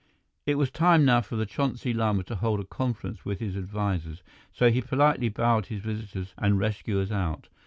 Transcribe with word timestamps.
It 0.47 0.55
was 0.55 0.71
time 0.71 1.05
now 1.05 1.21
for 1.21 1.35
the 1.35 1.45
Chonsi 1.45 1.93
Lama 1.93 2.23
to 2.23 2.35
hold 2.37 2.59
a 2.59 2.63
conference 2.63 3.23
with 3.23 3.39
his 3.39 3.55
advisers, 3.55 4.23
so 4.51 4.71
he 4.71 4.81
politely 4.81 5.29
bowed 5.29 5.67
his 5.67 5.81
visitors 5.81 6.33
and 6.39 6.57
rescuers 6.57 7.11
out. 7.11 7.49